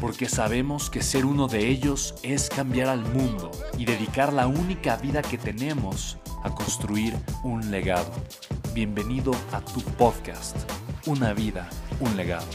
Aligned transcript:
porque 0.00 0.28
sabemos 0.28 0.90
que 0.90 1.02
ser 1.02 1.24
uno 1.24 1.48
de 1.48 1.68
ellos 1.68 2.14
es 2.22 2.48
cambiar 2.48 2.88
al 2.88 3.00
mundo 3.00 3.50
y 3.78 3.84
dedicar 3.84 4.32
la 4.32 4.46
única 4.46 4.96
vida 4.96 5.22
que 5.22 5.38
tenemos 5.38 6.18
a 6.42 6.54
construir 6.54 7.14
un 7.42 7.70
legado. 7.70 8.12
Bienvenido 8.74 9.32
a 9.52 9.60
tu 9.60 9.80
podcast, 9.80 10.56
Una 11.06 11.32
vida, 11.32 11.68
un 12.00 12.16
legado. 12.16 12.46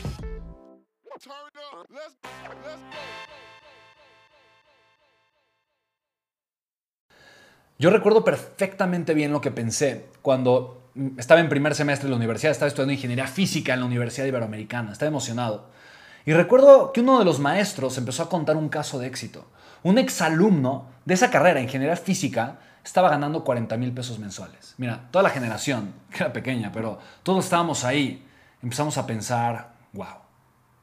Yo 7.79 7.89
recuerdo 7.89 8.23
perfectamente 8.23 9.16
bien 9.16 9.31
lo 9.31 9.41
que 9.41 9.49
pensé 9.49 10.05
cuando 10.21 10.91
estaba 11.17 11.39
en 11.39 11.49
primer 11.49 11.73
semestre 11.73 12.05
de 12.05 12.11
la 12.11 12.17
universidad, 12.17 12.51
estaba 12.51 12.67
estudiando 12.67 12.94
ingeniería 12.94 13.25
física 13.25 13.73
en 13.73 13.79
la 13.79 13.85
Universidad 13.88 14.27
Iberoamericana, 14.27 14.91
estaba 14.91 15.09
emocionado. 15.09 15.71
Y 16.25 16.33
recuerdo 16.33 16.91
que 16.91 17.02
uno 17.02 17.19
de 17.19 17.25
los 17.25 17.39
maestros 17.39 17.97
empezó 17.97 18.23
a 18.23 18.30
contar 18.30 18.58
un 18.58 18.69
caso 18.69 19.00
de 19.00 19.08
éxito. 19.08 19.45
Un 19.83 19.97
exalumno 19.97 20.88
de 21.05 21.16
esa 21.16 21.31
carrera, 21.31 21.61
ingeniería 21.61 21.95
física, 21.95 22.59
estaba 22.83 23.09
ganando 23.09 23.44
40 23.44 23.78
mil 23.78 23.91
pesos 23.91 24.19
mensuales. 24.19 24.75
Mira, 24.78 25.08
toda 25.11 25.23
la 25.23 25.30
generación, 25.30 25.94
que 26.11 26.23
era 26.23 26.33
pequeña, 26.33 26.72
pero 26.72 27.00
todos 27.23 27.45
estábamos 27.45 27.83
ahí, 27.83 28.28
empezamos 28.61 28.97
a 28.97 29.08
pensar, 29.08 29.73
wow, 29.94 30.22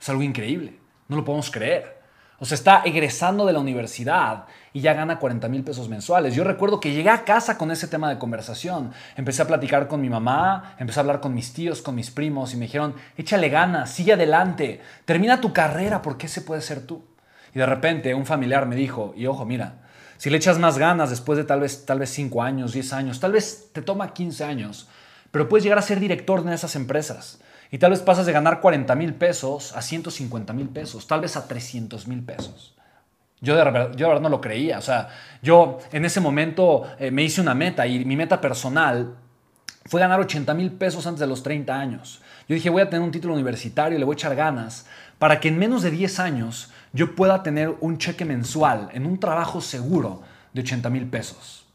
es 0.00 0.08
algo 0.08 0.22
increíble, 0.22 0.78
no 1.08 1.17
lo 1.17 1.25
podemos 1.25 1.50
creer. 1.50 1.97
O 2.41 2.44
sea, 2.44 2.55
está 2.55 2.83
egresando 2.84 3.47
de 3.47 3.53
la 3.53 3.58
universidad 3.58 4.44
y 4.72 4.81
ya 4.81 4.94
gana 4.94 5.19
40 5.19 5.48
mil 5.48 5.64
pesos 5.64 5.89
mensuales. 5.89 6.36
Yo 6.36 6.45
recuerdo 6.45 6.78
que 6.78 6.92
llegué 6.92 7.11
a 7.11 7.25
casa 7.25 7.58
con 7.58 7.72
ese 7.72 7.89
tema 7.89 8.08
de 8.08 8.19
conversación. 8.19 8.92
Empecé 9.17 9.42
a 9.42 9.48
platicar 9.48 9.89
con 9.89 10.00
mi 10.00 10.08
mamá, 10.08 10.77
empecé 10.78 11.00
a 11.00 11.03
hablar 11.03 11.20
con 11.20 11.34
mis 11.34 11.53
tíos, 11.53 11.83
con 11.83 11.97
mis 11.97 12.12
primos 12.12 12.55
y 12.55 12.56
me 12.56 12.67
dijeron, 12.67 12.95
échale 13.17 13.48
ganas, 13.48 13.91
sigue 13.91 14.12
adelante, 14.12 14.80
termina 15.05 15.41
tu 15.41 15.53
carrera 15.53 16.00
porque 16.00 16.27
ese 16.27 16.42
puede 16.42 16.61
ser 16.61 16.86
tú. 16.86 17.05
Y 17.55 17.58
de 17.58 17.67
repente 17.67 18.14
un 18.14 18.25
familiar 18.25 18.67
me 18.67 18.77
dijo, 18.77 19.14
y 19.17 19.27
ojo, 19.27 19.45
mira, 19.45 19.80
si 20.17 20.30
le 20.30 20.36
echas 20.36 20.61
más 20.61 20.78
ganas 20.78 21.11
después 21.11 21.39
de 21.39 21.45
tal 21.45 21.61
vez, 21.61 21.86
tal 21.86 21.98
vez 21.98 22.11
5 22.11 22.41
años, 22.41 22.73
10 22.73 22.92
años, 22.92 23.19
tal 23.19 23.33
vez 23.33 23.70
te 23.73 23.83
toma 23.83 24.12
15 24.14 24.45
años, 24.45 24.89
pero 25.33 25.48
puedes 25.48 25.64
llegar 25.64 25.79
a 25.79 25.83
ser 25.83 25.98
director 25.98 26.45
de 26.45 26.55
esas 26.55 26.77
empresas. 26.77 27.41
Y 27.70 27.79
tal 27.79 27.90
vez 27.90 28.01
pasas 28.01 28.24
de 28.27 28.33
ganar 28.33 28.61
40 28.61 28.95
mil 28.95 29.14
pesos 29.14 29.77
a 29.77 29.83
150 29.83 30.52
mil 30.52 30.68
pesos, 30.68 31.06
tal 31.06 31.20
vez 31.20 31.36
a 31.36 31.46
300 31.46 32.06
mil 32.06 32.23
pesos. 32.23 32.74
Yo 33.40 33.55
de, 33.56 33.62
verdad, 33.62 33.92
yo 33.95 34.18
no 34.18 34.29
lo 34.29 34.40
creía. 34.40 34.79
O 34.79 34.83
sea, 34.83 35.08
yo 35.42 35.79
en 35.92 36.05
ese 36.05 36.20
momento 36.20 36.84
eh, 36.98 37.11
me 37.11 37.23
hice 37.23 37.40
una 37.40 37.55
meta 37.55 37.86
y 37.86 38.05
mi 38.05 38.17
meta 38.17 38.40
personal 38.40 39.14
fue 39.84 40.01
ganar 40.01 40.20
80 40.20 40.52
mil 40.55 40.73
pesos 40.73 41.06
antes 41.06 41.20
de 41.20 41.27
los 41.27 41.42
30 41.42 41.79
años. 41.79 42.20
Yo 42.48 42.55
dije, 42.55 42.70
voy 42.70 42.83
a 42.83 42.90
tener 42.90 43.05
un 43.05 43.12
título 43.12 43.34
universitario, 43.34 43.98
le 43.98 44.05
voy 44.05 44.14
a 44.14 44.17
echar 44.17 44.35
ganas 44.35 44.86
para 45.18 45.40
que 45.40 45.48
en 45.48 45.58
menos 45.58 45.83
de 45.83 45.90
10 45.90 46.20
años 46.20 46.70
yo 46.92 47.14
pueda 47.14 47.42
tener 47.42 47.74
un 47.80 47.98
cheque 47.98 48.24
mensual 48.24 48.89
en 48.92 49.06
un 49.06 49.20
trabajo 49.20 49.61
seguro 49.61 50.23
de 50.52 50.62
80 50.62 50.90
mil 50.90 51.06
pesos. 51.06 51.67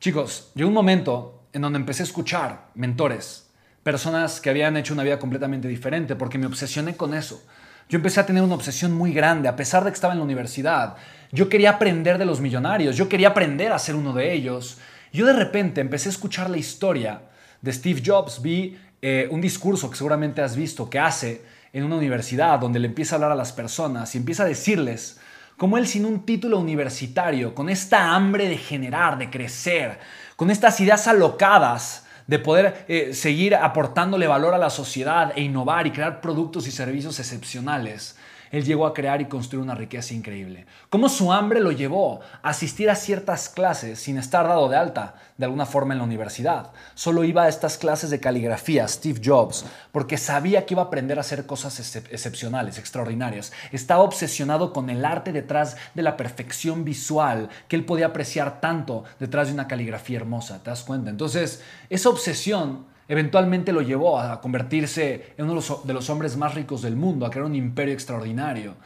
Chicos, 0.00 0.50
llegó 0.54 0.68
un 0.68 0.74
momento 0.74 1.42
en 1.52 1.62
donde 1.62 1.78
empecé 1.78 2.02
a 2.02 2.06
escuchar 2.06 2.68
mentores 2.74 3.49
personas 3.82 4.40
que 4.40 4.50
habían 4.50 4.76
hecho 4.76 4.94
una 4.94 5.02
vida 5.02 5.18
completamente 5.18 5.68
diferente, 5.68 6.16
porque 6.16 6.38
me 6.38 6.46
obsesioné 6.46 6.96
con 6.96 7.14
eso. 7.14 7.42
Yo 7.88 7.96
empecé 7.96 8.20
a 8.20 8.26
tener 8.26 8.42
una 8.42 8.54
obsesión 8.54 8.92
muy 8.92 9.12
grande, 9.12 9.48
a 9.48 9.56
pesar 9.56 9.84
de 9.84 9.90
que 9.90 9.94
estaba 9.94 10.12
en 10.12 10.20
la 10.20 10.24
universidad. 10.24 10.96
Yo 11.32 11.48
quería 11.48 11.70
aprender 11.70 12.18
de 12.18 12.24
los 12.24 12.40
millonarios, 12.40 12.96
yo 12.96 13.08
quería 13.08 13.28
aprender 13.28 13.72
a 13.72 13.78
ser 13.78 13.96
uno 13.96 14.12
de 14.12 14.32
ellos. 14.32 14.78
Yo 15.12 15.26
de 15.26 15.32
repente 15.32 15.80
empecé 15.80 16.08
a 16.08 16.12
escuchar 16.12 16.50
la 16.50 16.58
historia 16.58 17.22
de 17.60 17.72
Steve 17.72 18.02
Jobs, 18.04 18.40
vi 18.42 18.78
eh, 19.02 19.28
un 19.30 19.40
discurso 19.40 19.90
que 19.90 19.96
seguramente 19.96 20.40
has 20.40 20.54
visto 20.54 20.88
que 20.88 20.98
hace 20.98 21.42
en 21.72 21.84
una 21.84 21.96
universidad 21.96 22.58
donde 22.58 22.78
le 22.78 22.88
empieza 22.88 23.14
a 23.14 23.16
hablar 23.16 23.32
a 23.32 23.36
las 23.36 23.52
personas 23.52 24.14
y 24.14 24.18
empieza 24.18 24.44
a 24.44 24.46
decirles 24.46 25.20
cómo 25.56 25.78
él 25.78 25.86
sin 25.86 26.04
un 26.04 26.24
título 26.24 26.58
universitario, 26.58 27.54
con 27.54 27.68
esta 27.68 28.14
hambre 28.14 28.48
de 28.48 28.56
generar, 28.56 29.18
de 29.18 29.30
crecer, 29.30 29.98
con 30.36 30.50
estas 30.50 30.80
ideas 30.80 31.06
alocadas, 31.06 32.06
de 32.30 32.38
poder 32.38 32.84
eh, 32.86 33.12
seguir 33.12 33.56
aportándole 33.56 34.28
valor 34.28 34.54
a 34.54 34.58
la 34.58 34.70
sociedad 34.70 35.32
e 35.34 35.42
innovar 35.42 35.88
y 35.88 35.90
crear 35.90 36.20
productos 36.20 36.68
y 36.68 36.70
servicios 36.70 37.18
excepcionales, 37.18 38.16
él 38.50 38.64
llegó 38.64 38.86
a 38.86 38.94
crear 38.94 39.20
y 39.20 39.26
construir 39.26 39.62
una 39.62 39.74
riqueza 39.74 40.12
increíble. 40.12 40.66
Cómo 40.88 41.08
su 41.08 41.32
hambre 41.32 41.60
lo 41.60 41.70
llevó 41.70 42.20
a 42.42 42.50
asistir 42.50 42.90
a 42.90 42.96
ciertas 42.96 43.48
clases 43.48 44.00
sin 44.00 44.18
estar 44.18 44.46
dado 44.46 44.68
de 44.68 44.76
alta 44.76 45.14
de 45.36 45.44
alguna 45.44 45.66
forma 45.66 45.94
en 45.94 45.98
la 45.98 46.04
universidad. 46.04 46.72
Solo 46.94 47.24
iba 47.24 47.44
a 47.44 47.48
estas 47.48 47.78
clases 47.78 48.10
de 48.10 48.20
caligrafía, 48.20 48.86
Steve 48.88 49.20
Jobs, 49.24 49.64
porque 49.92 50.18
sabía 50.18 50.66
que 50.66 50.74
iba 50.74 50.82
a 50.82 50.86
aprender 50.86 51.18
a 51.18 51.22
hacer 51.22 51.46
cosas 51.46 51.78
excepcionales, 52.10 52.78
extraordinarias. 52.78 53.52
Estaba 53.72 54.02
obsesionado 54.02 54.72
con 54.72 54.90
el 54.90 55.04
arte 55.04 55.32
detrás 55.32 55.76
de 55.94 56.02
la 56.02 56.16
perfección 56.16 56.84
visual 56.84 57.48
que 57.68 57.76
él 57.76 57.84
podía 57.84 58.06
apreciar 58.06 58.60
tanto 58.60 59.04
detrás 59.18 59.46
de 59.46 59.54
una 59.54 59.68
caligrafía 59.68 60.18
hermosa. 60.18 60.62
¿Te 60.62 60.70
das 60.70 60.82
cuenta? 60.82 61.08
Entonces, 61.08 61.62
esa 61.88 62.08
obsesión 62.08 62.89
eventualmente 63.10 63.72
lo 63.72 63.82
llevó 63.82 64.20
a 64.20 64.40
convertirse 64.40 65.34
en 65.36 65.50
uno 65.50 65.60
de 65.82 65.92
los 65.92 66.10
hombres 66.10 66.36
más 66.36 66.54
ricos 66.54 66.80
del 66.80 66.94
mundo, 66.94 67.26
a 67.26 67.30
crear 67.30 67.44
un 67.44 67.56
imperio 67.56 67.92
extraordinario. 67.92 68.76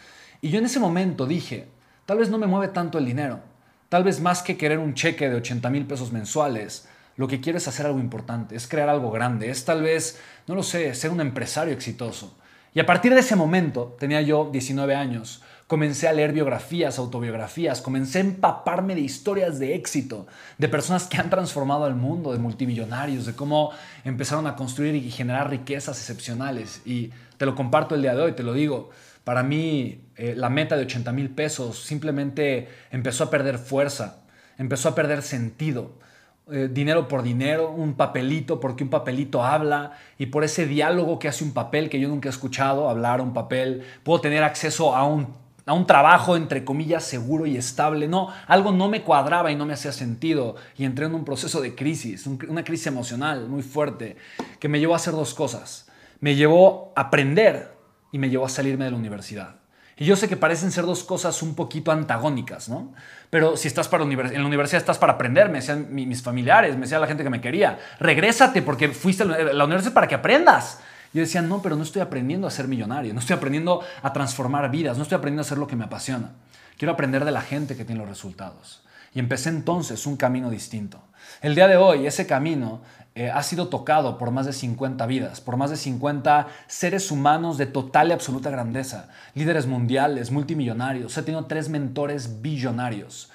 Y 0.40 0.48
yo 0.48 0.58
en 0.58 0.64
ese 0.64 0.80
momento 0.80 1.26
dije, 1.26 1.66
tal 2.06 2.16
vez 2.16 2.30
no 2.30 2.38
me 2.38 2.46
mueve 2.46 2.68
tanto 2.68 2.96
el 2.96 3.04
dinero, 3.04 3.40
tal 3.90 4.02
vez 4.02 4.22
más 4.22 4.40
que 4.40 4.56
querer 4.56 4.78
un 4.78 4.94
cheque 4.94 5.28
de 5.28 5.36
80 5.36 5.68
mil 5.68 5.84
pesos 5.84 6.10
mensuales, 6.10 6.88
lo 7.16 7.28
que 7.28 7.42
quiero 7.42 7.58
es 7.58 7.68
hacer 7.68 7.84
algo 7.84 8.00
importante, 8.00 8.56
es 8.56 8.66
crear 8.66 8.88
algo 8.88 9.10
grande, 9.10 9.50
es 9.50 9.66
tal 9.66 9.82
vez, 9.82 10.18
no 10.46 10.54
lo 10.54 10.62
sé, 10.62 10.94
ser 10.94 11.10
un 11.10 11.20
empresario 11.20 11.74
exitoso. 11.74 12.34
Y 12.72 12.80
a 12.80 12.86
partir 12.86 13.12
de 13.12 13.20
ese 13.20 13.36
momento, 13.36 13.94
tenía 14.00 14.22
yo 14.22 14.48
19 14.50 14.94
años, 14.94 15.42
Comencé 15.66 16.08
a 16.08 16.12
leer 16.12 16.32
biografías, 16.32 16.98
autobiografías, 16.98 17.80
comencé 17.80 18.18
a 18.18 18.20
empaparme 18.20 18.94
de 18.94 19.00
historias 19.00 19.58
de 19.58 19.74
éxito, 19.74 20.26
de 20.58 20.68
personas 20.68 21.06
que 21.06 21.16
han 21.16 21.30
transformado 21.30 21.84
al 21.84 21.94
mundo, 21.94 22.32
de 22.32 22.38
multimillonarios, 22.38 23.24
de 23.24 23.34
cómo 23.34 23.70
empezaron 24.04 24.46
a 24.46 24.56
construir 24.56 24.94
y 24.94 25.10
generar 25.10 25.48
riquezas 25.48 25.98
excepcionales. 25.98 26.82
Y 26.84 27.12
te 27.38 27.46
lo 27.46 27.54
comparto 27.54 27.94
el 27.94 28.02
día 28.02 28.14
de 28.14 28.20
hoy, 28.20 28.32
te 28.32 28.42
lo 28.42 28.52
digo. 28.52 28.90
Para 29.24 29.42
mí, 29.42 30.02
eh, 30.16 30.34
la 30.36 30.50
meta 30.50 30.76
de 30.76 30.82
80 30.82 31.12
mil 31.12 31.30
pesos 31.30 31.78
simplemente 31.82 32.68
empezó 32.90 33.24
a 33.24 33.30
perder 33.30 33.56
fuerza, 33.56 34.22
empezó 34.58 34.90
a 34.90 34.94
perder 34.94 35.22
sentido. 35.22 35.92
Eh, 36.52 36.68
dinero 36.70 37.08
por 37.08 37.22
dinero, 37.22 37.70
un 37.70 37.94
papelito 37.94 38.60
porque 38.60 38.84
un 38.84 38.90
papelito 38.90 39.42
habla 39.42 39.92
y 40.18 40.26
por 40.26 40.44
ese 40.44 40.66
diálogo 40.66 41.18
que 41.18 41.26
hace 41.26 41.42
un 41.42 41.54
papel 41.54 41.88
que 41.88 41.98
yo 41.98 42.10
nunca 42.10 42.28
he 42.28 42.30
escuchado, 42.30 42.90
hablar 42.90 43.22
un 43.22 43.32
papel, 43.32 43.82
puedo 44.02 44.20
tener 44.20 44.44
acceso 44.44 44.94
a 44.94 45.06
un 45.06 45.42
a 45.66 45.72
un 45.72 45.86
trabajo 45.86 46.36
entre 46.36 46.64
comillas 46.64 47.04
seguro 47.04 47.46
y 47.46 47.56
estable. 47.56 48.08
No, 48.08 48.28
algo 48.46 48.72
no 48.72 48.88
me 48.88 49.02
cuadraba 49.02 49.50
y 49.50 49.56
no 49.56 49.66
me 49.66 49.72
hacía 49.72 49.92
sentido 49.92 50.56
y 50.76 50.84
entré 50.84 51.06
en 51.06 51.14
un 51.14 51.24
proceso 51.24 51.60
de 51.60 51.74
crisis, 51.74 52.26
una 52.26 52.64
crisis 52.64 52.86
emocional 52.86 53.48
muy 53.48 53.62
fuerte 53.62 54.16
que 54.60 54.68
me 54.68 54.80
llevó 54.80 54.94
a 54.94 54.96
hacer 54.96 55.14
dos 55.14 55.34
cosas. 55.34 55.88
Me 56.20 56.34
llevó 56.34 56.92
a 56.96 57.02
aprender 57.02 57.74
y 58.12 58.18
me 58.18 58.30
llevó 58.30 58.46
a 58.46 58.48
salirme 58.48 58.84
de 58.84 58.90
la 58.90 58.96
universidad. 58.96 59.56
Y 59.96 60.06
yo 60.06 60.16
sé 60.16 60.28
que 60.28 60.36
parecen 60.36 60.72
ser 60.72 60.86
dos 60.86 61.04
cosas 61.04 61.40
un 61.42 61.54
poquito 61.54 61.92
antagónicas, 61.92 62.68
¿no? 62.68 62.92
Pero 63.30 63.56
si 63.56 63.68
estás 63.68 63.86
para 63.86 64.02
en 64.02 64.42
la 64.42 64.46
universidad 64.46 64.80
estás 64.80 64.98
para 64.98 65.12
aprender, 65.12 65.48
me 65.48 65.58
decían 65.58 65.86
mis 65.90 66.20
familiares, 66.20 66.74
me 66.74 66.82
decía 66.82 66.98
la 66.98 67.06
gente 67.06 67.22
que 67.22 67.30
me 67.30 67.40
quería, 67.40 67.78
regrésate 68.00 68.60
porque 68.62 68.88
fuiste 68.88 69.22
a 69.22 69.26
la 69.26 69.64
universidad 69.64 69.92
para 69.92 70.08
que 70.08 70.16
aprendas. 70.16 70.80
Yo 71.14 71.20
decía, 71.20 71.42
no, 71.42 71.62
pero 71.62 71.76
no 71.76 71.84
estoy 71.84 72.02
aprendiendo 72.02 72.48
a 72.48 72.50
ser 72.50 72.66
millonario, 72.66 73.14
no 73.14 73.20
estoy 73.20 73.36
aprendiendo 73.36 73.80
a 74.02 74.12
transformar 74.12 74.68
vidas, 74.70 74.96
no 74.96 75.04
estoy 75.04 75.16
aprendiendo 75.16 75.42
a 75.42 75.46
hacer 75.46 75.58
lo 75.58 75.68
que 75.68 75.76
me 75.76 75.84
apasiona. 75.84 76.32
Quiero 76.76 76.92
aprender 76.92 77.24
de 77.24 77.30
la 77.30 77.40
gente 77.40 77.76
que 77.76 77.84
tiene 77.84 78.00
los 78.00 78.08
resultados. 78.08 78.82
Y 79.14 79.20
empecé 79.20 79.48
entonces 79.48 80.06
un 80.06 80.16
camino 80.16 80.50
distinto. 80.50 81.00
El 81.40 81.54
día 81.54 81.68
de 81.68 81.76
hoy, 81.76 82.04
ese 82.04 82.26
camino 82.26 82.80
eh, 83.14 83.30
ha 83.30 83.44
sido 83.44 83.68
tocado 83.68 84.18
por 84.18 84.32
más 84.32 84.44
de 84.44 84.52
50 84.52 85.06
vidas, 85.06 85.40
por 85.40 85.56
más 85.56 85.70
de 85.70 85.76
50 85.76 86.48
seres 86.66 87.12
humanos 87.12 87.58
de 87.58 87.66
total 87.66 88.08
y 88.08 88.12
absoluta 88.12 88.50
grandeza, 88.50 89.08
líderes 89.34 89.66
mundiales, 89.66 90.32
multimillonarios. 90.32 91.16
He 91.16 91.22
tenido 91.22 91.44
tres 91.44 91.68
mentores 91.68 92.42
billonarios. 92.42 93.30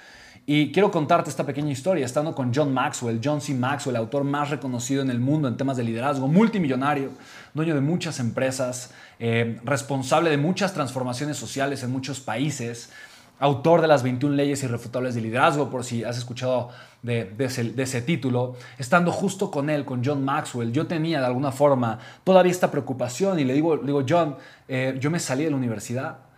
Y 0.52 0.72
quiero 0.72 0.90
contarte 0.90 1.30
esta 1.30 1.46
pequeña 1.46 1.70
historia, 1.70 2.04
estando 2.04 2.34
con 2.34 2.52
John 2.52 2.74
Maxwell, 2.74 3.20
John 3.22 3.40
C. 3.40 3.54
Maxwell, 3.54 3.94
el 3.94 4.02
autor 4.02 4.24
más 4.24 4.50
reconocido 4.50 5.00
en 5.00 5.08
el 5.08 5.20
mundo 5.20 5.46
en 5.46 5.56
temas 5.56 5.76
de 5.76 5.84
liderazgo, 5.84 6.26
multimillonario, 6.26 7.12
dueño 7.54 7.72
de 7.72 7.80
muchas 7.80 8.18
empresas, 8.18 8.90
eh, 9.20 9.60
responsable 9.62 10.28
de 10.28 10.38
muchas 10.38 10.74
transformaciones 10.74 11.36
sociales 11.36 11.84
en 11.84 11.92
muchos 11.92 12.18
países, 12.18 12.90
autor 13.38 13.80
de 13.80 13.86
las 13.86 14.02
21 14.02 14.34
leyes 14.34 14.60
irrefutables 14.64 15.14
de 15.14 15.20
liderazgo, 15.20 15.70
por 15.70 15.84
si 15.84 16.02
has 16.02 16.18
escuchado 16.18 16.70
de, 17.04 17.32
ese, 17.38 18.02
título, 18.02 18.56
estando 18.76 19.12
justo 19.12 19.52
con 19.52 19.70
él, 19.70 19.84
con 19.84 20.04
John 20.04 20.24
Maxwell, 20.24 20.72
yo 20.72 20.88
tenía 20.88 21.20
de 21.20 21.26
alguna 21.26 21.52
forma 21.52 22.00
todavía 22.24 22.50
esta 22.50 22.72
preocupación 22.72 23.38
y 23.38 23.44
le 23.44 23.54
digo, 23.54 23.76
digo 23.76 24.02
John, 24.08 24.34
eh, 24.66 24.96
yo 24.98 25.12
me 25.12 25.20
salí 25.20 25.44
de 25.44 25.50
la 25.50 25.56
universidad 25.56 26.29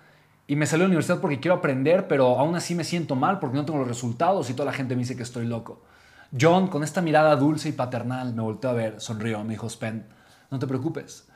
y 0.53 0.57
me 0.57 0.67
salí 0.67 0.81
de 0.81 0.85
la 0.85 0.89
universidad 0.89 1.19
porque 1.19 1.41
quiero 1.41 1.55
aprender, 1.55 2.07
pero 2.07 2.39
aún 2.39 2.55
así 2.55 2.75
me 2.75 2.85
siento 2.85 3.17
mal 3.17 3.39
porque 3.39 3.57
no 3.57 3.65
tengo 3.65 3.79
los 3.79 3.89
resultados 3.89 4.51
y 4.51 4.53
toda 4.53 4.67
la 4.67 4.75
gente 4.75 4.95
me 4.95 5.01
dice 5.01 5.17
que 5.17 5.23
estoy 5.23 5.47
loco. 5.47 5.83
John, 6.39 6.69
con 6.69 6.85
esta 6.85 7.01
mirada 7.01 7.35
dulce 7.37 7.71
y 7.71 7.73
paternal, 7.73 8.35
me 8.35 8.43
volteó 8.43 8.69
a 8.69 8.75
ver, 8.75 9.01
sonrió, 9.01 9.43
me 9.45 9.55
dijo, 9.55 9.71
Spen, 9.71 10.05
no 10.51 10.59
te 10.59 10.67
preocupes. 10.67 11.27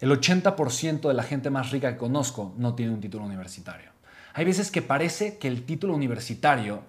El 0.00 0.10
80% 0.10 1.06
de 1.06 1.12
la 1.12 1.22
gente 1.22 1.50
más 1.50 1.70
rica 1.70 1.92
que 1.92 1.98
conozco 1.98 2.54
no 2.56 2.74
tiene 2.74 2.94
un 2.94 3.02
título 3.02 3.26
universitario. 3.26 3.90
Hay 4.32 4.46
veces 4.46 4.70
que 4.70 4.80
parece 4.80 5.36
que 5.36 5.48
el 5.48 5.66
título 5.66 5.94
universitario 5.94 6.82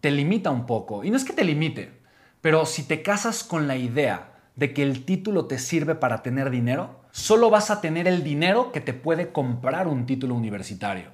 te 0.00 0.12
limita 0.12 0.52
un 0.52 0.66
poco. 0.66 1.02
Y 1.02 1.10
no 1.10 1.16
es 1.16 1.24
que 1.24 1.32
te 1.32 1.42
limite, 1.42 2.00
pero 2.40 2.64
si 2.64 2.84
te 2.84 3.02
casas 3.02 3.42
con 3.42 3.66
la 3.66 3.74
idea 3.74 4.37
de 4.58 4.74
que 4.74 4.82
el 4.82 5.04
título 5.04 5.46
te 5.46 5.56
sirve 5.56 5.94
para 5.94 6.24
tener 6.24 6.50
dinero, 6.50 6.98
solo 7.12 7.48
vas 7.48 7.70
a 7.70 7.80
tener 7.80 8.08
el 8.08 8.24
dinero 8.24 8.72
que 8.72 8.80
te 8.80 8.92
puede 8.92 9.30
comprar 9.30 9.86
un 9.86 10.04
título 10.04 10.34
universitario. 10.34 11.10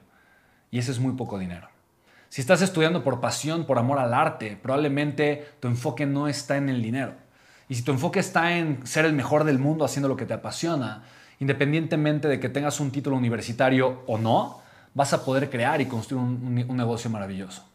Y 0.71 0.79
ese 0.79 0.93
es 0.93 0.99
muy 0.99 1.13
poco 1.13 1.39
dinero. 1.39 1.69
Si 2.31 2.41
estás 2.41 2.63
estudiando 2.63 3.05
por 3.05 3.21
pasión, 3.21 3.67
por 3.67 3.79
amor 3.79 3.99
al 3.99 4.15
arte, 4.15 4.59
probablemente 4.61 5.47
tu 5.61 5.69
enfoque 5.69 6.07
no 6.07 6.27
está 6.27 6.57
en 6.57 6.71
el 6.71 6.81
dinero. 6.81 7.17
Y 7.69 7.75
si 7.75 7.83
tu 7.83 7.93
enfoque 7.93 8.19
está 8.19 8.57
en 8.57 8.87
ser 8.87 9.05
el 9.05 9.13
mejor 9.13 9.45
del 9.45 9.59
mundo 9.59 9.85
haciendo 9.85 10.09
lo 10.09 10.17
que 10.17 10.25
te 10.25 10.33
apasiona, 10.33 11.05
independientemente 11.39 12.29
de 12.29 12.41
que 12.41 12.49
tengas 12.49 12.81
un 12.81 12.91
título 12.91 13.15
universitario 13.15 14.05
o 14.07 14.17
no, 14.17 14.63
vas 14.95 15.13
a 15.13 15.23
poder 15.23 15.51
crear 15.51 15.83
y 15.83 15.87
construir 15.87 16.25
un, 16.25 16.77
negocio 16.77 17.11
maravilloso. 17.11 17.69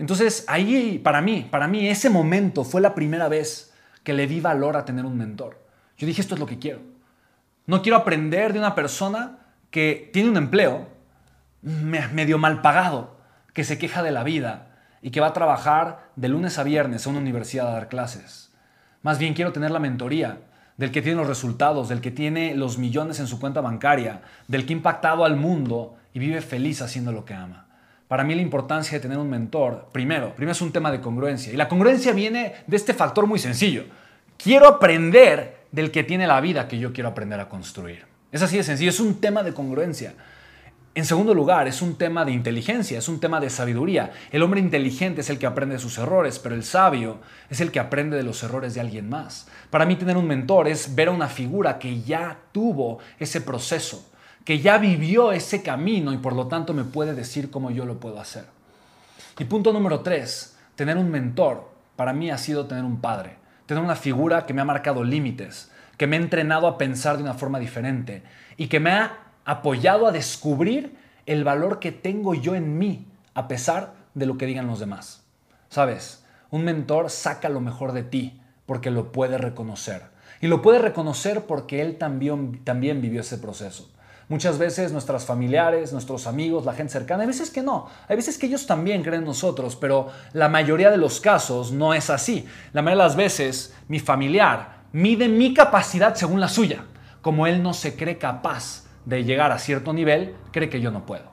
Entonces, 0.00 0.44
ahí 0.48 0.98
para 0.98 1.20
mí, 1.20 1.46
para 1.48 1.68
mí 1.68 1.86
ese 1.86 2.10
momento 2.10 2.64
fue 2.64 2.80
la 2.80 2.92
primera 2.92 3.28
vez 3.28 3.69
que 4.02 4.12
le 4.12 4.26
di 4.26 4.40
valor 4.40 4.76
a 4.76 4.84
tener 4.84 5.04
un 5.04 5.16
mentor. 5.16 5.58
Yo 5.96 6.06
dije, 6.06 6.20
esto 6.20 6.34
es 6.34 6.40
lo 6.40 6.46
que 6.46 6.58
quiero. 6.58 6.80
No 7.66 7.82
quiero 7.82 7.98
aprender 7.98 8.52
de 8.52 8.58
una 8.58 8.74
persona 8.74 9.38
que 9.70 10.10
tiene 10.12 10.30
un 10.30 10.36
empleo 10.36 10.88
medio 11.62 12.38
mal 12.38 12.62
pagado, 12.62 13.18
que 13.52 13.64
se 13.64 13.78
queja 13.78 14.02
de 14.02 14.10
la 14.10 14.24
vida 14.24 14.68
y 15.02 15.10
que 15.10 15.20
va 15.20 15.28
a 15.28 15.32
trabajar 15.32 16.10
de 16.16 16.28
lunes 16.28 16.58
a 16.58 16.62
viernes 16.62 17.06
a 17.06 17.10
una 17.10 17.18
universidad 17.18 17.68
a 17.68 17.72
dar 17.72 17.88
clases. 17.88 18.50
Más 19.02 19.18
bien 19.18 19.34
quiero 19.34 19.52
tener 19.52 19.70
la 19.70 19.78
mentoría 19.78 20.40
del 20.76 20.90
que 20.90 21.02
tiene 21.02 21.18
los 21.18 21.28
resultados, 21.28 21.88
del 21.88 22.00
que 22.00 22.10
tiene 22.10 22.54
los 22.54 22.78
millones 22.78 23.20
en 23.20 23.26
su 23.26 23.38
cuenta 23.38 23.60
bancaria, 23.60 24.22
del 24.48 24.64
que 24.64 24.72
ha 24.72 24.76
impactado 24.76 25.24
al 25.24 25.36
mundo 25.36 25.96
y 26.14 26.18
vive 26.18 26.40
feliz 26.40 26.80
haciendo 26.80 27.12
lo 27.12 27.24
que 27.24 27.34
ama. 27.34 27.66
Para 28.10 28.24
mí 28.24 28.34
la 28.34 28.42
importancia 28.42 28.98
de 28.98 29.02
tener 29.02 29.18
un 29.18 29.30
mentor, 29.30 29.86
primero, 29.92 30.34
primero 30.34 30.50
es 30.50 30.60
un 30.60 30.72
tema 30.72 30.90
de 30.90 31.00
congruencia. 31.00 31.52
Y 31.52 31.56
la 31.56 31.68
congruencia 31.68 32.12
viene 32.12 32.54
de 32.66 32.76
este 32.76 32.92
factor 32.92 33.24
muy 33.28 33.38
sencillo. 33.38 33.84
Quiero 34.36 34.66
aprender 34.66 35.58
del 35.70 35.92
que 35.92 36.02
tiene 36.02 36.26
la 36.26 36.40
vida 36.40 36.66
que 36.66 36.80
yo 36.80 36.92
quiero 36.92 37.10
aprender 37.10 37.38
a 37.38 37.48
construir. 37.48 38.04
Es 38.32 38.42
así 38.42 38.56
de 38.56 38.64
sencillo, 38.64 38.90
es 38.90 38.98
un 38.98 39.20
tema 39.20 39.44
de 39.44 39.54
congruencia. 39.54 40.14
En 40.92 41.04
segundo 41.04 41.34
lugar, 41.34 41.68
es 41.68 41.82
un 41.82 41.96
tema 41.96 42.24
de 42.24 42.32
inteligencia, 42.32 42.98
es 42.98 43.08
un 43.08 43.20
tema 43.20 43.38
de 43.38 43.48
sabiduría. 43.48 44.10
El 44.32 44.42
hombre 44.42 44.58
inteligente 44.58 45.20
es 45.20 45.30
el 45.30 45.38
que 45.38 45.46
aprende 45.46 45.76
de 45.76 45.80
sus 45.80 45.96
errores, 45.96 46.40
pero 46.40 46.56
el 46.56 46.64
sabio 46.64 47.20
es 47.48 47.60
el 47.60 47.70
que 47.70 47.78
aprende 47.78 48.16
de 48.16 48.24
los 48.24 48.42
errores 48.42 48.74
de 48.74 48.80
alguien 48.80 49.08
más. 49.08 49.46
Para 49.70 49.86
mí 49.86 49.94
tener 49.94 50.16
un 50.16 50.26
mentor 50.26 50.66
es 50.66 50.96
ver 50.96 51.06
a 51.06 51.12
una 51.12 51.28
figura 51.28 51.78
que 51.78 52.02
ya 52.02 52.40
tuvo 52.50 52.98
ese 53.20 53.40
proceso, 53.40 54.09
que 54.44 54.60
ya 54.60 54.78
vivió 54.78 55.32
ese 55.32 55.62
camino 55.62 56.12
y 56.12 56.18
por 56.18 56.34
lo 56.34 56.46
tanto 56.46 56.74
me 56.74 56.84
puede 56.84 57.14
decir 57.14 57.50
cómo 57.50 57.70
yo 57.70 57.84
lo 57.84 58.00
puedo 58.00 58.20
hacer. 58.20 58.46
Y 59.38 59.44
punto 59.44 59.72
número 59.72 60.00
tres, 60.00 60.56
tener 60.74 60.96
un 60.96 61.10
mentor 61.10 61.70
para 61.96 62.12
mí 62.12 62.30
ha 62.30 62.38
sido 62.38 62.66
tener 62.66 62.84
un 62.84 63.00
padre, 63.00 63.36
tener 63.66 63.82
una 63.82 63.96
figura 63.96 64.46
que 64.46 64.54
me 64.54 64.62
ha 64.62 64.64
marcado 64.64 65.04
límites, 65.04 65.70
que 65.96 66.06
me 66.06 66.16
ha 66.16 66.20
entrenado 66.20 66.66
a 66.66 66.78
pensar 66.78 67.16
de 67.16 67.22
una 67.22 67.34
forma 67.34 67.58
diferente 67.58 68.22
y 68.56 68.68
que 68.68 68.80
me 68.80 68.90
ha 68.90 69.18
apoyado 69.44 70.06
a 70.06 70.12
descubrir 70.12 70.96
el 71.26 71.44
valor 71.44 71.78
que 71.78 71.92
tengo 71.92 72.34
yo 72.34 72.54
en 72.54 72.78
mí 72.78 73.06
a 73.34 73.48
pesar 73.48 73.94
de 74.14 74.26
lo 74.26 74.38
que 74.38 74.46
digan 74.46 74.66
los 74.66 74.80
demás. 74.80 75.22
¿Sabes? 75.68 76.24
Un 76.50 76.64
mentor 76.64 77.10
saca 77.10 77.48
lo 77.48 77.60
mejor 77.60 77.92
de 77.92 78.02
ti 78.02 78.40
porque 78.66 78.90
lo 78.90 79.12
puede 79.12 79.38
reconocer. 79.38 80.02
Y 80.40 80.46
lo 80.46 80.62
puede 80.62 80.78
reconocer 80.78 81.44
porque 81.44 81.82
él 81.82 81.98
también, 81.98 82.64
también 82.64 83.00
vivió 83.00 83.20
ese 83.20 83.38
proceso. 83.38 83.90
Muchas 84.30 84.58
veces 84.58 84.92
nuestros 84.92 85.24
familiares, 85.24 85.92
nuestros 85.92 86.28
amigos, 86.28 86.64
la 86.64 86.72
gente 86.72 86.92
cercana, 86.92 87.22
hay 87.22 87.26
veces 87.26 87.50
que 87.50 87.62
no, 87.62 87.88
hay 88.06 88.14
veces 88.14 88.38
que 88.38 88.46
ellos 88.46 88.64
también 88.64 89.02
creen 89.02 89.22
en 89.22 89.26
nosotros, 89.26 89.74
pero 89.74 90.06
la 90.34 90.48
mayoría 90.48 90.88
de 90.88 90.98
los 90.98 91.20
casos 91.20 91.72
no 91.72 91.94
es 91.94 92.10
así. 92.10 92.46
La 92.72 92.80
mayoría 92.80 93.02
de 93.02 93.08
las 93.08 93.16
veces 93.16 93.74
mi 93.88 93.98
familiar 93.98 94.82
mide 94.92 95.26
mi 95.26 95.52
capacidad 95.52 96.14
según 96.14 96.38
la 96.38 96.48
suya. 96.48 96.84
Como 97.22 97.48
él 97.48 97.60
no 97.60 97.74
se 97.74 97.96
cree 97.96 98.18
capaz 98.18 98.84
de 99.04 99.24
llegar 99.24 99.50
a 99.50 99.58
cierto 99.58 99.92
nivel, 99.92 100.36
cree 100.52 100.70
que 100.70 100.80
yo 100.80 100.92
no 100.92 101.04
puedo. 101.04 101.24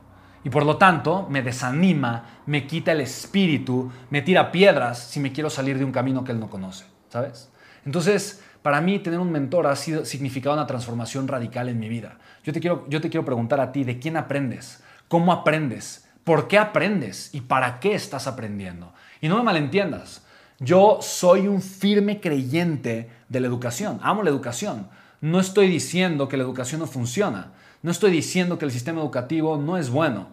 Y 0.44 0.50
por 0.50 0.66
lo 0.66 0.78
tanto 0.78 1.28
me 1.30 1.44
desanima, 1.44 2.42
me 2.48 2.66
quita 2.66 2.94
el 2.94 3.02
espíritu, 3.02 3.92
me 4.10 4.24
tira 4.24 4.52
piedras 4.52 4.98
si 4.98 5.20
me 5.20 5.32
quiero 5.32 5.52
salir 5.52 5.78
de 5.78 5.86
un 5.86 5.92
camino 5.92 6.24
que 6.24 6.32
él 6.32 6.40
no 6.40 6.50
conoce, 6.50 6.86
¿sabes? 7.10 7.52
Entonces, 7.86 8.42
para 8.68 8.82
mí 8.82 9.00
tener 9.00 9.22
un 9.22 9.32
mentor 9.32 9.66
ha 9.66 9.78
sido, 9.78 10.04
significado 10.04 10.54
una 10.54 10.68
transformación 10.68 11.26
radical 11.26 11.70
en 11.70 11.80
mi 11.80 11.88
vida. 11.88 12.18
Yo 12.44 12.52
te, 12.52 12.60
quiero, 12.60 12.86
yo 12.90 13.00
te 13.00 13.10
quiero 13.10 13.24
preguntar 13.24 13.62
a 13.62 13.72
ti, 13.72 13.86
¿de 13.86 13.98
quién 13.98 14.18
aprendes? 14.18 14.84
¿Cómo 15.08 15.32
aprendes? 15.32 16.06
¿Por 16.26 16.50
qué 16.50 16.58
aprendes? 16.58 17.34
¿Y 17.34 17.40
para 17.40 17.80
qué 17.80 17.96
estás 17.96 18.28
aprendiendo? 18.28 18.92
Y 19.22 19.30
no 19.30 19.38
me 19.38 19.44
malentiendas, 19.44 20.22
yo 20.60 20.98
soy 21.00 21.48
un 21.48 21.62
firme 21.62 22.20
creyente 22.20 23.10
de 23.30 23.40
la 23.40 23.48
educación, 23.48 24.02
amo 24.04 24.22
la 24.22 24.32
educación. 24.32 24.90
No 25.22 25.40
estoy 25.40 25.70
diciendo 25.70 26.28
que 26.28 26.36
la 26.36 26.44
educación 26.44 26.82
no 26.82 26.88
funciona, 26.88 27.54
no 27.84 27.92
estoy 27.92 28.12
diciendo 28.12 28.60
que 28.60 28.66
el 28.66 28.72
sistema 28.72 29.00
educativo 29.00 29.56
no 29.56 29.78
es 29.78 29.90
bueno, 29.90 30.28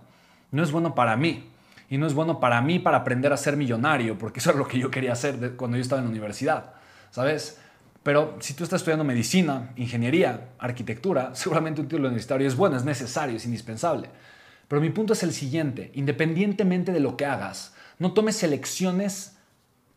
no 0.50 0.64
es 0.64 0.72
bueno 0.72 0.96
para 0.96 1.16
mí. 1.16 1.48
Y 1.88 1.98
no 1.98 2.08
es 2.08 2.14
bueno 2.14 2.40
para 2.40 2.60
mí 2.62 2.80
para 2.80 2.96
aprender 2.96 3.32
a 3.32 3.36
ser 3.36 3.56
millonario, 3.56 4.18
porque 4.18 4.40
eso 4.40 4.50
es 4.50 4.56
lo 4.56 4.66
que 4.66 4.80
yo 4.80 4.90
quería 4.90 5.12
hacer 5.12 5.54
cuando 5.54 5.76
yo 5.76 5.82
estaba 5.84 6.00
en 6.00 6.06
la 6.06 6.10
universidad, 6.10 6.72
¿sabes? 7.12 7.60
Pero 8.04 8.36
si 8.40 8.52
tú 8.52 8.64
estás 8.64 8.82
estudiando 8.82 9.02
medicina, 9.02 9.72
ingeniería, 9.76 10.50
arquitectura, 10.58 11.34
seguramente 11.34 11.80
un 11.80 11.88
título 11.88 12.08
universitario 12.08 12.46
es 12.46 12.54
bueno, 12.54 12.76
es 12.76 12.84
necesario, 12.84 13.38
es 13.38 13.46
indispensable. 13.46 14.10
Pero 14.68 14.82
mi 14.82 14.90
punto 14.90 15.14
es 15.14 15.22
el 15.22 15.32
siguiente, 15.32 15.90
independientemente 15.94 16.92
de 16.92 17.00
lo 17.00 17.16
que 17.16 17.24
hagas, 17.24 17.74
no 17.98 18.12
tomes 18.12 18.42
elecciones 18.42 19.38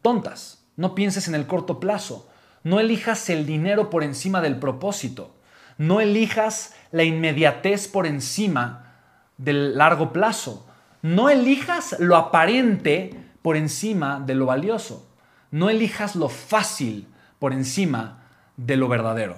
tontas, 0.02 0.64
no 0.78 0.96
pienses 0.96 1.28
en 1.28 1.36
el 1.36 1.48
corto 1.48 1.82
plazo, 1.82 2.30
no 2.64 2.80
elijas 2.80 3.30
el 3.30 3.46
dinero 3.46 3.90
por 3.90 4.04
encima 4.04 4.40
del 4.42 4.56
propósito, 4.56 5.36
no 5.78 6.00
elijas 6.00 6.76
la 6.92 7.04
inmediatez 7.04 7.90
por 7.90 8.08
encima 8.08 8.94
del 9.38 9.78
largo 9.78 10.14
plazo, 10.14 10.66
no 11.02 11.30
elijas 11.30 11.98
lo 12.00 12.16
aparente 12.16 13.12
por 13.42 13.58
encima 13.58 14.22
de 14.26 14.36
lo 14.36 14.46
valioso, 14.46 15.10
no 15.52 15.70
elijas 15.70 16.16
lo 16.16 16.30
fácil 16.30 17.08
por 17.40 17.54
encima 17.54 18.24
de 18.58 18.78
lo 18.78 18.88
verdadero. 18.88 19.36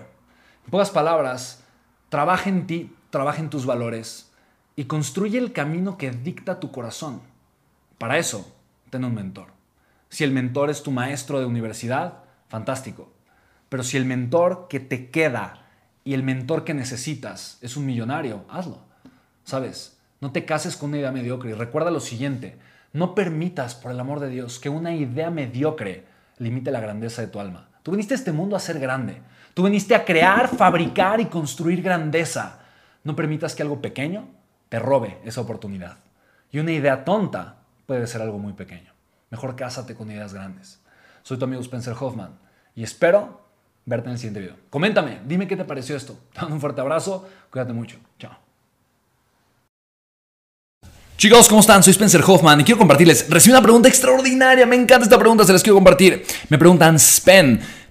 En 0.65 0.71
pocas 0.71 0.89
palabras, 0.89 1.63
trabaja 2.09 2.49
en 2.49 2.67
ti, 2.67 2.95
trabaja 3.09 3.39
en 3.39 3.49
tus 3.49 3.65
valores 3.65 4.31
y 4.75 4.85
construye 4.85 5.37
el 5.37 5.51
camino 5.51 5.97
que 5.97 6.11
dicta 6.11 6.59
tu 6.59 6.71
corazón. 6.71 7.21
Para 7.97 8.17
eso, 8.17 8.55
ten 8.89 9.03
un 9.03 9.13
mentor. 9.13 9.47
Si 10.09 10.23
el 10.23 10.31
mentor 10.31 10.69
es 10.69 10.83
tu 10.83 10.91
maestro 10.91 11.39
de 11.39 11.45
universidad, 11.45 12.23
fantástico. 12.47 13.11
Pero 13.69 13.83
si 13.83 13.97
el 13.97 14.05
mentor 14.05 14.67
que 14.69 14.79
te 14.79 15.09
queda 15.09 15.65
y 16.03 16.13
el 16.13 16.23
mentor 16.23 16.63
que 16.63 16.73
necesitas 16.73 17.59
es 17.61 17.77
un 17.77 17.85
millonario, 17.85 18.45
hazlo. 18.49 18.79
¿Sabes? 19.43 19.99
No 20.21 20.31
te 20.31 20.45
cases 20.45 20.75
con 20.75 20.89
una 20.89 20.99
idea 20.99 21.11
mediocre 21.11 21.51
y 21.51 21.53
recuerda 21.53 21.91
lo 21.91 21.99
siguiente, 21.99 22.57
no 22.91 23.13
permitas, 23.13 23.75
por 23.75 23.91
el 23.91 23.99
amor 23.99 24.19
de 24.19 24.29
Dios, 24.29 24.59
que 24.59 24.69
una 24.69 24.95
idea 24.95 25.29
mediocre 25.29 26.05
limite 26.37 26.71
la 26.71 26.79
grandeza 26.79 27.21
de 27.21 27.27
tu 27.27 27.39
alma. 27.39 27.68
Tú 27.83 27.91
viniste 27.91 28.13
a 28.13 28.17
este 28.17 28.31
mundo 28.31 28.55
a 28.55 28.59
ser 28.59 28.79
grande. 28.79 29.21
Tú 29.53 29.63
viniste 29.63 29.95
a 29.95 30.05
crear, 30.05 30.47
fabricar 30.47 31.19
y 31.19 31.25
construir 31.25 31.81
grandeza. 31.81 32.59
No 33.03 33.15
permitas 33.15 33.55
que 33.55 33.63
algo 33.63 33.81
pequeño 33.81 34.27
te 34.69 34.79
robe 34.79 35.17
esa 35.25 35.41
oportunidad. 35.41 35.97
Y 36.51 36.59
una 36.59 36.71
idea 36.71 37.03
tonta 37.03 37.57
puede 37.85 38.07
ser 38.07 38.21
algo 38.21 38.37
muy 38.37 38.53
pequeño. 38.53 38.93
Mejor 39.29 39.55
cásate 39.55 39.95
con 39.95 40.11
ideas 40.11 40.33
grandes. 40.33 40.79
Soy 41.23 41.37
tu 41.37 41.45
amigo 41.45 41.61
Spencer 41.61 41.95
Hoffman 41.99 42.37
y 42.75 42.83
espero 42.83 43.41
verte 43.85 44.07
en 44.07 44.13
el 44.13 44.19
siguiente 44.19 44.39
video. 44.39 44.55
Coméntame, 44.69 45.19
dime 45.25 45.47
qué 45.47 45.55
te 45.55 45.65
pareció 45.65 45.95
esto. 45.95 46.17
Te 46.33 46.41
mando 46.41 46.55
un 46.55 46.61
fuerte 46.61 46.81
abrazo, 46.81 47.27
cuídate 47.51 47.73
mucho. 47.73 47.97
Chao. 48.17 48.48
Chicos, 51.19 51.49
¿cómo 51.49 51.59
están? 51.59 51.83
Soy 51.83 51.91
Spencer 51.91 52.23
Hoffman 52.25 52.61
y 52.61 52.63
quiero 52.63 52.77
compartirles. 52.77 53.25
Recibí 53.29 53.51
una 53.51 53.61
pregunta 53.61 53.89
extraordinaria, 53.89 54.65
me 54.65 54.77
encanta 54.77 55.03
esta 55.03 55.19
pregunta, 55.19 55.43
se 55.43 55.51
las 55.51 55.61
quiero 55.61 55.75
compartir. 55.75 56.25
Me 56.47 56.57
preguntan, 56.57 56.97
Spen, 56.97 57.59